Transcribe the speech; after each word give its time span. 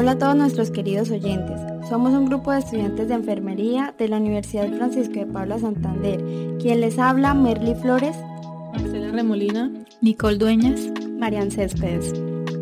Hola 0.00 0.12
a 0.12 0.18
todos 0.18 0.36
nuestros 0.36 0.70
queridos 0.70 1.10
oyentes. 1.10 1.60
Somos 1.88 2.12
un 2.12 2.26
grupo 2.26 2.52
de 2.52 2.60
estudiantes 2.60 3.08
de 3.08 3.14
enfermería 3.14 3.92
de 3.98 4.06
la 4.06 4.18
Universidad 4.18 4.72
Francisco 4.72 5.14
de 5.14 5.26
Pablo 5.26 5.58
Santander. 5.58 6.22
Quien 6.60 6.82
les 6.82 7.00
habla, 7.00 7.34
Merly 7.34 7.74
Flores, 7.74 8.16
Marcela 8.72 9.10
Remolina, 9.10 9.72
Nicole 10.00 10.38
Dueñas, 10.38 10.82
Marian 11.18 11.50
Céspedes. 11.50 12.12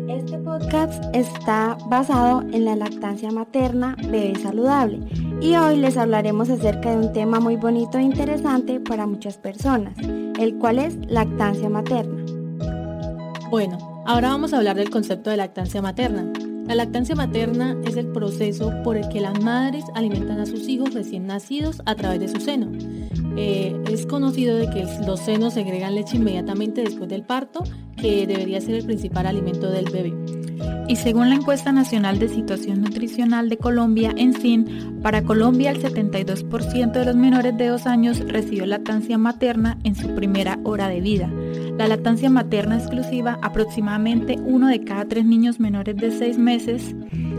Este 0.09 0.39
podcast 0.39 1.03
está 1.13 1.77
basado 1.87 2.41
en 2.41 2.65
la 2.65 2.75
lactancia 2.75 3.29
materna 3.29 3.95
bebé 4.09 4.33
saludable 4.41 5.01
y 5.39 5.57
hoy 5.57 5.77
les 5.77 5.95
hablaremos 5.95 6.49
acerca 6.49 6.89
de 6.89 7.05
un 7.05 7.13
tema 7.13 7.39
muy 7.39 7.55
bonito 7.55 7.99
e 7.99 8.01
interesante 8.01 8.79
para 8.79 9.05
muchas 9.05 9.37
personas, 9.37 9.95
el 10.39 10.55
cual 10.55 10.79
es 10.79 10.97
lactancia 11.05 11.69
materna. 11.69 12.25
Bueno, 13.51 13.77
ahora 14.07 14.29
vamos 14.29 14.53
a 14.53 14.57
hablar 14.57 14.75
del 14.75 14.89
concepto 14.89 15.29
de 15.29 15.37
lactancia 15.37 15.83
materna. 15.83 16.33
La 16.67 16.75
lactancia 16.75 17.15
materna 17.15 17.77
es 17.85 17.95
el 17.95 18.07
proceso 18.07 18.73
por 18.83 18.97
el 18.97 19.07
que 19.07 19.21
las 19.21 19.41
madres 19.41 19.85
alimentan 19.95 20.39
a 20.39 20.45
sus 20.45 20.67
hijos 20.67 20.93
recién 20.93 21.25
nacidos 21.25 21.81
a 21.85 21.95
través 21.95 22.19
de 22.19 22.27
su 22.27 22.41
seno. 22.41 22.69
Eh, 23.37 23.81
es 23.89 24.05
conocido 24.05 24.57
de 24.57 24.69
que 24.69 24.85
los 25.05 25.21
senos 25.21 25.53
segregan 25.53 25.95
leche 25.95 26.17
inmediatamente 26.17 26.81
después 26.81 27.09
del 27.09 27.23
parto, 27.23 27.63
que 27.95 28.27
debería 28.27 28.59
ser 28.59 28.75
el 28.75 28.85
principal 28.85 29.27
alimento 29.27 29.71
del 29.71 29.89
bebé. 29.89 30.13
Y 30.89 30.95
según 30.95 31.29
la 31.29 31.35
encuesta 31.35 31.71
nacional 31.71 32.19
de 32.19 32.29
situación 32.29 32.81
nutricional 32.81 33.49
de 33.49 33.57
Colombia, 33.57 34.13
en 34.15 34.33
SIN, 34.33 34.99
para 35.01 35.23
Colombia 35.23 35.71
el 35.71 35.81
72% 35.81 36.91
de 36.91 37.05
los 37.05 37.15
menores 37.15 37.57
de 37.57 37.67
2 37.67 37.85
años 37.87 38.19
recibió 38.19 38.65
lactancia 38.65 39.17
materna 39.17 39.77
en 39.83 39.95
su 39.95 40.15
primera 40.15 40.59
hora 40.63 40.87
de 40.89 41.01
vida. 41.01 41.31
La 41.77 41.87
lactancia 41.87 42.29
materna 42.31 42.77
exclusiva, 42.77 43.37
aproximadamente 43.43 44.35
uno 44.43 44.67
de 44.67 44.83
cada 44.83 45.05
tres 45.05 45.25
niños 45.25 45.59
menores 45.59 45.95
de 45.95 46.09
6 46.09 46.39
meses, 46.39 46.95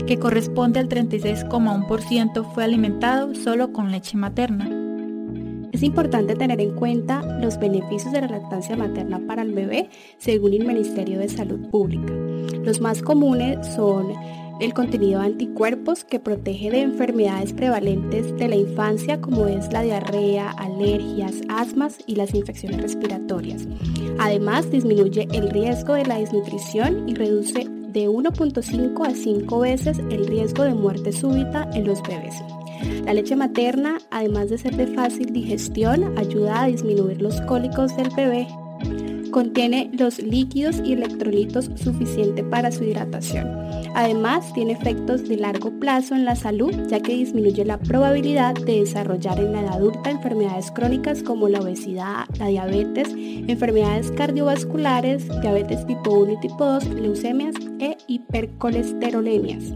que 0.07 0.17
corresponde 0.17 0.79
al 0.79 0.87
36,1%, 0.87 2.53
fue 2.53 2.63
alimentado 2.63 3.35
solo 3.35 3.73
con 3.73 3.91
leche 3.91 4.15
materna. 4.15 4.69
Es 5.73 5.83
importante 5.83 6.35
tener 6.35 6.61
en 6.61 6.73
cuenta 6.73 7.21
los 7.41 7.59
beneficios 7.59 8.13
de 8.13 8.21
la 8.21 8.27
lactancia 8.27 8.77
materna 8.77 9.19
para 9.27 9.41
el 9.41 9.51
bebé 9.51 9.89
según 10.17 10.53
el 10.53 10.65
Ministerio 10.65 11.19
de 11.19 11.27
Salud 11.27 11.69
Pública. 11.69 12.13
Los 12.63 12.79
más 12.79 13.01
comunes 13.01 13.67
son 13.75 14.13
el 14.59 14.73
contenido 14.73 15.19
de 15.21 15.27
anticuerpos 15.27 16.03
que 16.03 16.19
protege 16.19 16.69
de 16.69 16.81
enfermedades 16.81 17.53
prevalentes 17.53 18.35
de 18.37 18.47
la 18.47 18.55
infancia 18.55 19.21
como 19.21 19.47
es 19.47 19.71
la 19.71 19.81
diarrea, 19.81 20.51
alergias, 20.51 21.35
asmas 21.47 21.97
y 22.05 22.15
las 22.15 22.33
infecciones 22.33 22.81
respiratorias. 22.81 23.67
Además, 24.19 24.69
disminuye 24.69 25.27
el 25.31 25.49
riesgo 25.49 25.93
de 25.93 26.05
la 26.05 26.19
desnutrición 26.19 27.07
y 27.07 27.15
reduce 27.15 27.67
de 27.69 28.07
1.5 28.07 29.07
a 29.07 29.15
5 29.15 29.59
veces 29.59 29.99
el 29.99 30.27
riesgo 30.27 30.63
de 30.63 30.73
muerte 30.73 31.11
súbita 31.11 31.69
en 31.73 31.85
los 31.85 32.01
bebés. 32.03 32.35
La 33.05 33.13
leche 33.13 33.35
materna, 33.35 33.97
además 34.11 34.49
de 34.49 34.57
ser 34.57 34.75
de 34.75 34.87
fácil 34.87 35.33
digestión, 35.33 36.17
ayuda 36.17 36.63
a 36.63 36.67
disminuir 36.67 37.21
los 37.21 37.41
cólicos 37.41 37.95
del 37.97 38.09
bebé 38.15 38.47
Contiene 39.39 39.89
los 39.97 40.19
líquidos 40.19 40.81
y 40.83 40.91
electrolitos 40.91 41.71
suficientes 41.75 42.43
para 42.43 42.73
su 42.73 42.83
hidratación. 42.83 43.47
Además, 43.95 44.51
tiene 44.53 44.73
efectos 44.73 45.29
de 45.29 45.37
largo 45.37 45.71
plazo 45.79 46.13
en 46.13 46.25
la 46.25 46.35
salud, 46.35 46.73
ya 46.89 46.99
que 46.99 47.15
disminuye 47.15 47.63
la 47.63 47.77
probabilidad 47.77 48.53
de 48.53 48.81
desarrollar 48.81 49.39
en 49.39 49.53
la 49.53 49.61
edad 49.61 49.75
adulta 49.75 50.09
enfermedades 50.09 50.71
crónicas 50.71 51.23
como 51.23 51.47
la 51.47 51.61
obesidad, 51.61 52.25
la 52.37 52.47
diabetes, 52.47 53.15
enfermedades 53.15 54.11
cardiovasculares, 54.11 55.25
diabetes 55.39 55.87
tipo 55.87 56.19
1 56.19 56.33
y 56.33 56.39
tipo 56.41 56.65
2, 56.65 56.89
leucemias 56.95 57.55
e 57.79 57.95
hipercolesterolemias. 58.07 59.73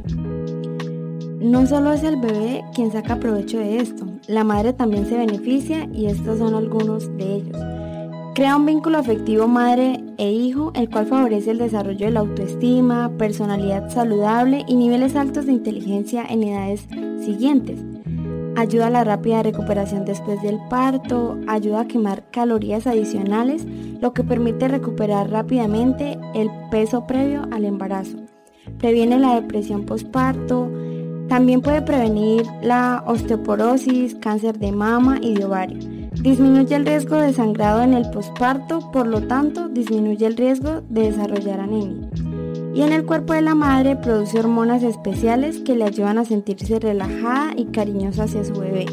No 1.40 1.66
solo 1.68 1.94
es 1.94 2.04
el 2.04 2.18
bebé 2.18 2.66
quien 2.76 2.92
saca 2.92 3.18
provecho 3.18 3.60
de 3.60 3.78
esto, 3.78 4.08
la 4.28 4.44
madre 4.44 4.74
también 4.74 5.06
se 5.06 5.18
beneficia 5.18 5.88
y 5.94 6.08
estos 6.08 6.40
son 6.40 6.54
algunos 6.54 7.16
de 7.16 7.36
ellos. 7.36 7.83
Crea 8.36 8.56
un 8.56 8.66
vínculo 8.66 8.98
afectivo 8.98 9.48
madre 9.48 10.04
e 10.18 10.32
hijo, 10.32 10.72
el 10.74 10.90
cual 10.90 11.06
favorece 11.06 11.52
el 11.52 11.60
desarrollo 11.60 12.08
de 12.08 12.14
la 12.14 12.22
autoestima, 12.22 13.12
personalidad 13.16 13.92
saludable 13.92 14.66
y 14.68 14.76
niveles 14.76 15.16
altos 15.16 15.46
de 15.46 15.52
inteligencia 15.52 16.26
en 16.28 16.42
edades 16.42 16.88
siguientes. 17.24 17.80
Ayuda 18.56 18.88
a 18.88 18.90
la 18.90 19.04
rápida 19.04 19.44
recuperación 19.44 20.06
después 20.06 20.42
del 20.42 20.58
parto, 20.68 21.38
ayuda 21.48 21.82
a 21.82 21.88
quemar 21.88 22.24
calorías 22.32 22.88
adicionales, 22.88 23.68
lo 24.02 24.14
que 24.14 24.24
permite 24.24 24.68
recuperar 24.68 25.30
rápidamente 25.30 26.18
el 26.34 26.50
peso 26.72 27.06
previo 27.06 27.48
al 27.52 27.66
embarazo. 27.66 28.18
Previene 28.80 29.20
la 29.20 29.36
depresión 29.36 29.86
postparto, 29.86 30.72
también 31.28 31.62
puede 31.62 31.84
prevenir 31.84 32.48
la 32.64 33.04
osteoporosis, 33.06 34.16
cáncer 34.16 34.58
de 34.58 34.72
mama 34.72 35.20
y 35.22 35.36
de 35.36 35.46
ovario 35.46 35.93
Disminuye 36.22 36.76
el 36.76 36.86
riesgo 36.86 37.16
de 37.18 37.34
sangrado 37.34 37.82
en 37.82 37.94
el 37.94 38.10
posparto, 38.10 38.92
por 38.92 39.08
lo 39.08 39.22
tanto, 39.28 39.68
disminuye 39.68 40.26
el 40.26 40.38
riesgo 40.38 40.82
de 40.90 41.12
desarrollar 41.12 41.60
anemia. 41.60 42.10
Y 42.74 42.82
en 42.82 42.94
el 42.94 43.06
cuerpo 43.06 43.34
de 43.34 43.42
la 43.42 43.56
madre 43.56 43.96
produce 43.96 44.40
hormonas 44.40 44.84
especiales 44.84 45.60
que 45.60 45.76
le 45.76 45.86
ayudan 45.86 46.18
a 46.18 46.26
sentirse 46.26 46.80
relajada 46.80 47.54
y 47.56 47.66
cariñosa 47.66 48.24
hacia 48.24 48.44
su 48.44 48.54
bebé. 48.54 48.86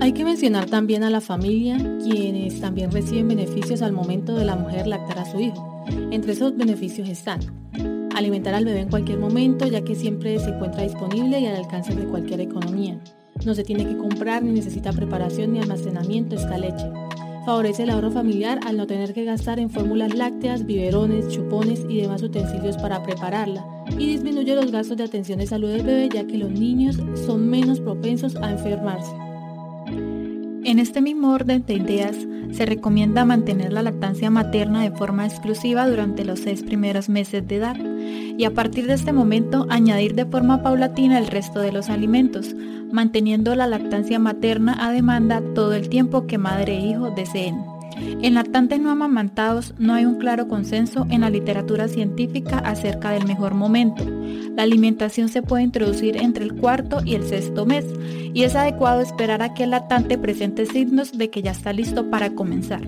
Hay 0.00 0.12
que 0.12 0.24
mencionar 0.24 0.66
también 0.66 1.02
a 1.02 1.10
la 1.10 1.20
familia, 1.20 1.76
quienes 2.02 2.60
también 2.60 2.90
reciben 2.90 3.28
beneficios 3.28 3.82
al 3.82 3.92
momento 3.92 4.36
de 4.36 4.44
la 4.44 4.56
mujer 4.56 4.86
lactar 4.86 5.18
a 5.18 5.24
su 5.24 5.40
hijo. 5.40 5.84
Entre 6.10 6.32
esos 6.32 6.56
beneficios 6.56 7.08
están 7.08 7.40
alimentar 8.14 8.54
al 8.54 8.64
bebé 8.64 8.80
en 8.80 8.90
cualquier 8.90 9.18
momento, 9.18 9.66
ya 9.66 9.82
que 9.82 9.94
siempre 9.94 10.38
se 10.38 10.50
encuentra 10.50 10.82
disponible 10.82 11.40
y 11.40 11.46
al 11.46 11.56
alcance 11.56 11.94
de 11.94 12.04
cualquier 12.04 12.40
economía. 12.40 12.98
No 13.44 13.54
se 13.54 13.64
tiene 13.64 13.86
que 13.86 13.96
comprar 13.96 14.42
ni 14.42 14.52
necesita 14.52 14.92
preparación 14.92 15.52
ni 15.52 15.60
almacenamiento 15.60 16.36
esta 16.36 16.58
leche. 16.58 16.90
Favorece 17.46 17.84
el 17.84 17.90
ahorro 17.90 18.10
familiar 18.10 18.60
al 18.66 18.76
no 18.76 18.86
tener 18.86 19.14
que 19.14 19.24
gastar 19.24 19.58
en 19.58 19.70
fórmulas 19.70 20.14
lácteas, 20.14 20.66
biberones, 20.66 21.28
chupones 21.28 21.86
y 21.88 22.02
demás 22.02 22.22
utensilios 22.22 22.76
para 22.76 23.02
prepararla. 23.02 23.64
Y 23.98 24.06
disminuye 24.06 24.54
los 24.54 24.70
gastos 24.70 24.98
de 24.98 25.04
atención 25.04 25.38
de 25.38 25.46
salud 25.46 25.70
del 25.70 25.82
bebé 25.82 26.10
ya 26.12 26.26
que 26.26 26.36
los 26.36 26.50
niños 26.50 26.98
son 27.24 27.48
menos 27.48 27.80
propensos 27.80 28.36
a 28.36 28.50
enfermarse. 28.50 29.12
En 30.64 30.78
este 30.78 31.00
mismo 31.00 31.32
orden 31.32 31.64
de 31.64 31.74
ideas, 31.74 32.27
se 32.52 32.66
recomienda 32.66 33.24
mantener 33.24 33.72
la 33.72 33.82
lactancia 33.82 34.30
materna 34.30 34.82
de 34.82 34.90
forma 34.90 35.26
exclusiva 35.26 35.88
durante 35.88 36.24
los 36.24 36.40
seis 36.40 36.62
primeros 36.62 37.08
meses 37.08 37.46
de 37.46 37.56
edad 37.56 37.76
y 38.36 38.44
a 38.44 38.54
partir 38.54 38.86
de 38.86 38.94
este 38.94 39.12
momento 39.12 39.66
añadir 39.68 40.14
de 40.14 40.26
forma 40.26 40.62
paulatina 40.62 41.18
el 41.18 41.26
resto 41.26 41.60
de 41.60 41.72
los 41.72 41.88
alimentos, 41.88 42.54
manteniendo 42.92 43.54
la 43.54 43.66
lactancia 43.66 44.18
materna 44.18 44.76
a 44.80 44.92
demanda 44.92 45.42
todo 45.54 45.74
el 45.74 45.88
tiempo 45.88 46.26
que 46.26 46.38
madre 46.38 46.76
e 46.78 46.86
hijo 46.86 47.10
deseen. 47.10 47.77
En 48.00 48.34
lactantes 48.34 48.80
no 48.80 48.90
amamantados 48.90 49.74
no 49.78 49.94
hay 49.94 50.04
un 50.04 50.18
claro 50.18 50.48
consenso 50.48 51.06
en 51.10 51.22
la 51.22 51.30
literatura 51.30 51.88
científica 51.88 52.58
acerca 52.58 53.10
del 53.10 53.26
mejor 53.26 53.54
momento. 53.54 54.04
La 54.56 54.64
alimentación 54.64 55.28
se 55.28 55.42
puede 55.42 55.62
introducir 55.62 56.16
entre 56.16 56.44
el 56.44 56.54
cuarto 56.54 57.00
y 57.04 57.14
el 57.14 57.24
sexto 57.24 57.64
mes 57.64 57.84
y 58.34 58.42
es 58.42 58.56
adecuado 58.56 59.00
esperar 59.00 59.42
a 59.42 59.54
que 59.54 59.64
el 59.64 59.70
lactante 59.70 60.18
presente 60.18 60.66
signos 60.66 61.16
de 61.16 61.30
que 61.30 61.42
ya 61.42 61.52
está 61.52 61.72
listo 61.72 62.10
para 62.10 62.30
comenzar. 62.30 62.82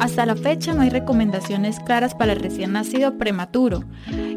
Hasta 0.00 0.26
la 0.26 0.36
fecha 0.36 0.74
no 0.74 0.82
hay 0.82 0.90
recomendaciones 0.90 1.80
claras 1.80 2.14
para 2.14 2.32
el 2.32 2.40
recién 2.40 2.72
nacido 2.72 3.16
prematuro, 3.16 3.84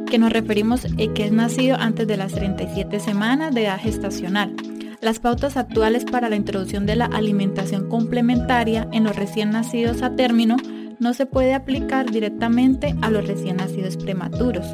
que 0.10 0.18
nos 0.18 0.32
referimos 0.32 0.86
a 0.86 1.14
que 1.14 1.26
es 1.26 1.32
nacido 1.32 1.78
antes 1.78 2.08
de 2.08 2.18
las 2.18 2.32
37 2.34 3.00
semanas 3.00 3.54
de 3.54 3.64
edad 3.64 3.80
gestacional. 3.80 4.56
Las 5.02 5.20
pautas 5.20 5.58
actuales 5.58 6.06
para 6.06 6.28
la 6.28 6.36
introducción 6.36 6.88
de 6.88 6.96
la 6.96 7.06
alimentación 7.06 7.88
complementaria 7.88 8.88
en 8.92 9.04
los 9.04 9.16
recién 9.16 9.52
nacidos 9.52 10.02
a 10.02 10.16
término 10.16 10.58
no 11.00 11.14
se 11.14 11.28
puede 11.28 11.54
aplicar 11.54 12.10
directamente 12.10 12.96
a 13.02 13.12
los 13.12 13.28
recién 13.28 13.58
nacidos 13.58 13.96
prematuros. 13.96 14.66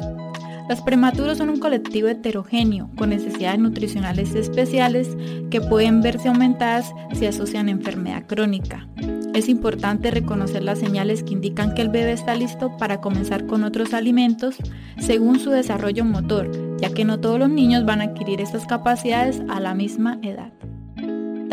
Los 0.66 0.80
prematuros 0.80 1.36
son 1.36 1.50
un 1.50 1.60
colectivo 1.60 2.08
heterogéneo 2.08 2.88
con 2.96 3.10
necesidades 3.10 3.60
nutricionales 3.60 4.34
especiales 4.34 5.14
que 5.50 5.60
pueden 5.60 6.00
verse 6.00 6.28
aumentadas 6.28 6.90
si 7.12 7.26
asocian 7.26 7.68
enfermedad 7.68 8.24
crónica. 8.26 8.88
Es 9.34 9.50
importante 9.50 10.10
reconocer 10.10 10.62
las 10.62 10.78
señales 10.78 11.22
que 11.22 11.34
indican 11.34 11.74
que 11.74 11.82
el 11.82 11.90
bebé 11.90 12.12
está 12.12 12.34
listo 12.34 12.74
para 12.78 13.02
comenzar 13.02 13.44
con 13.44 13.62
otros 13.62 13.92
alimentos 13.92 14.56
según 14.98 15.38
su 15.38 15.50
desarrollo 15.50 16.06
motor, 16.06 16.50
ya 16.78 16.90
que 16.90 17.04
no 17.04 17.20
todos 17.20 17.38
los 17.38 17.50
niños 17.50 17.84
van 17.84 18.00
a 18.00 18.04
adquirir 18.04 18.40
estas 18.40 18.66
capacidades 18.66 19.42
a 19.48 19.60
la 19.60 19.74
misma 19.74 20.18
edad. 20.22 20.52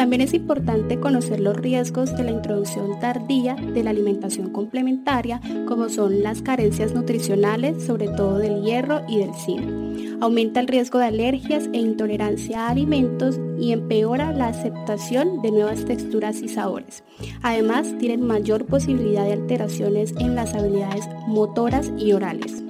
También 0.01 0.21
es 0.21 0.33
importante 0.33 1.00
conocer 1.00 1.39
los 1.39 1.56
riesgos 1.56 2.15
de 2.15 2.23
la 2.23 2.31
introducción 2.31 3.00
tardía 3.00 3.56
de 3.56 3.83
la 3.83 3.91
alimentación 3.91 4.50
complementaria, 4.50 5.41
como 5.68 5.89
son 5.89 6.23
las 6.23 6.41
carencias 6.41 6.94
nutricionales, 6.94 7.83
sobre 7.83 8.07
todo 8.07 8.39
del 8.39 8.63
hierro 8.63 9.01
y 9.07 9.19
del 9.19 9.33
zinc. 9.35 10.21
Aumenta 10.21 10.59
el 10.59 10.68
riesgo 10.68 10.97
de 10.97 11.06
alergias 11.06 11.69
e 11.73 11.77
intolerancia 11.77 12.65
a 12.65 12.69
alimentos 12.69 13.39
y 13.59 13.73
empeora 13.73 14.31
la 14.31 14.47
aceptación 14.47 15.41
de 15.41 15.51
nuevas 15.51 15.85
texturas 15.85 16.41
y 16.41 16.47
sabores. 16.47 17.03
Además, 17.44 17.95
tienen 18.00 18.25
mayor 18.25 18.65
posibilidad 18.65 19.25
de 19.25 19.33
alteraciones 19.33 20.15
en 20.19 20.35
las 20.35 20.56
habilidades 20.56 21.07
motoras 21.27 21.91
y 21.97 22.13
orales. 22.13 22.63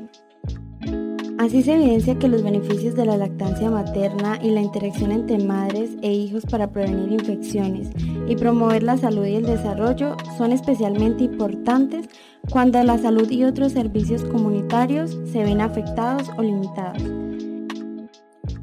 Así 1.42 1.64
se 1.64 1.74
evidencia 1.74 2.20
que 2.20 2.28
los 2.28 2.44
beneficios 2.44 2.94
de 2.94 3.04
la 3.04 3.18
lactancia 3.18 3.72
materna 3.72 4.38
y 4.44 4.52
la 4.52 4.62
interacción 4.62 5.12
entre 5.12 5.40
madres 5.40 5.90
e 6.04 6.14
hijos 6.14 6.46
para 6.46 6.72
prevenir 6.72 7.14
infecciones 7.14 7.90
y 8.28 8.36
promover 8.36 8.84
la 8.84 8.96
salud 8.96 9.26
y 9.26 9.38
el 9.38 9.48
desarrollo 9.48 10.16
son 10.38 10.52
especialmente 10.52 11.24
importantes 11.24 12.08
cuando 12.52 12.84
la 12.84 13.00
salud 13.00 13.28
y 13.32 13.44
otros 13.44 13.72
servicios 13.72 14.24
comunitarios 14.26 15.18
se 15.32 15.44
ven 15.44 15.62
afectados 15.62 16.30
o 16.38 16.44
limitados. 16.44 17.02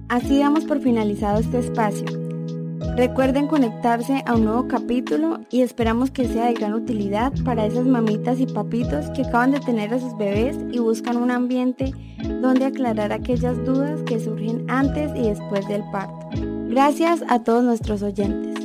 Así 0.08 0.38
damos 0.38 0.64
por 0.64 0.78
finalizado 0.80 1.40
este 1.40 1.58
espacio. 1.58 2.27
Recuerden 2.98 3.46
conectarse 3.46 4.24
a 4.26 4.34
un 4.34 4.44
nuevo 4.44 4.66
capítulo 4.66 5.38
y 5.50 5.62
esperamos 5.62 6.10
que 6.10 6.26
sea 6.26 6.46
de 6.46 6.54
gran 6.54 6.74
utilidad 6.74 7.32
para 7.44 7.64
esas 7.64 7.86
mamitas 7.86 8.40
y 8.40 8.46
papitos 8.46 9.08
que 9.10 9.22
acaban 9.22 9.52
de 9.52 9.60
tener 9.60 9.94
a 9.94 10.00
sus 10.00 10.18
bebés 10.18 10.56
y 10.72 10.80
buscan 10.80 11.16
un 11.16 11.30
ambiente 11.30 11.92
donde 12.42 12.64
aclarar 12.64 13.12
aquellas 13.12 13.64
dudas 13.64 14.02
que 14.02 14.18
surgen 14.18 14.68
antes 14.68 15.12
y 15.14 15.28
después 15.28 15.68
del 15.68 15.84
parto. 15.92 16.28
Gracias 16.70 17.22
a 17.28 17.44
todos 17.44 17.62
nuestros 17.62 18.02
oyentes. 18.02 18.57